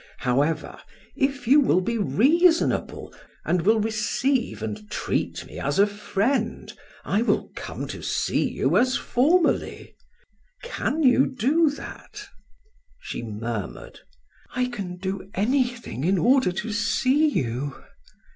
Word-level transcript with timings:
However, 0.17 0.79
if 1.15 1.47
you 1.47 1.59
will 1.59 1.79
be 1.79 1.99
reasonable, 1.99 3.13
and 3.45 3.61
will 3.61 3.79
receive 3.79 4.63
and 4.63 4.89
treat 4.89 5.45
me 5.45 5.59
as 5.59 5.77
a 5.77 5.85
friend, 5.85 6.73
I 7.05 7.21
will 7.21 7.51
come 7.55 7.85
to 7.89 8.01
see 8.01 8.49
you 8.49 8.77
as 8.77 8.97
formerly. 8.97 9.95
Can 10.63 11.03
you 11.03 11.27
do 11.27 11.69
that?" 11.69 12.25
She 12.99 13.21
murmured: 13.21 13.99
"I 14.55 14.69
can 14.69 14.97
do 14.97 15.29
anything 15.35 16.03
in 16.03 16.17
order 16.17 16.51
to 16.51 16.71
see 16.71 17.27
you." 17.27 17.75